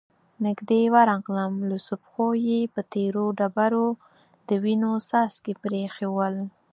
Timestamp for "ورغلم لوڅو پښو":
0.95-2.27